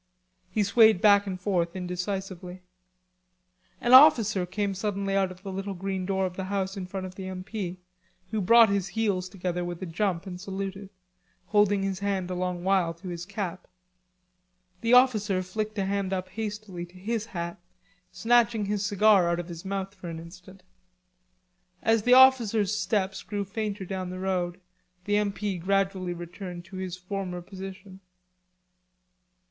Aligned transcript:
He 0.49 0.63
swayed 0.63 0.99
back 0.99 1.27
and 1.27 1.39
forth 1.39 1.75
indecisively. 1.75 2.63
An 3.79 3.93
officer 3.93 4.47
came 4.47 4.73
suddenly 4.73 5.15
out 5.15 5.29
of 5.29 5.43
the 5.43 5.51
little 5.51 5.75
green 5.75 6.07
door 6.07 6.25
of 6.25 6.35
the 6.37 6.45
house 6.45 6.75
in 6.75 6.87
front 6.87 7.05
of 7.05 7.13
the 7.13 7.27
M.P., 7.27 7.77
who 8.31 8.41
brought 8.41 8.69
his 8.69 8.87
heels 8.97 9.29
together 9.29 9.63
with 9.63 9.79
a 9.83 9.85
jump 9.85 10.25
and 10.25 10.41
saluted, 10.41 10.89
holding 11.45 11.83
his 11.83 11.99
hand 11.99 12.31
a 12.31 12.33
long 12.33 12.63
while 12.63 12.95
to 12.95 13.09
his 13.09 13.27
cap. 13.27 13.67
The 14.81 14.93
officer 14.93 15.43
flicked 15.43 15.77
a 15.77 15.85
hand 15.85 16.13
up 16.13 16.29
hastily 16.29 16.83
to 16.87 16.95
his 16.97 17.27
hat, 17.27 17.59
snatching 18.11 18.65
his 18.65 18.83
cigar 18.83 19.29
out 19.29 19.39
of 19.39 19.49
his 19.49 19.63
mouth 19.63 19.93
for 19.93 20.09
an 20.09 20.17
instant. 20.17 20.63
As 21.83 22.01
the 22.01 22.15
officer's 22.15 22.75
steps 22.75 23.21
grew 23.21 23.45
fainter 23.45 23.85
down 23.85 24.09
the 24.09 24.17
road, 24.17 24.59
the 25.05 25.17
M.P. 25.17 25.59
gradually 25.59 26.15
returned 26.15 26.65
to 26.65 26.77
his 26.77 26.97
former 26.97 27.39
position. 27.43 27.99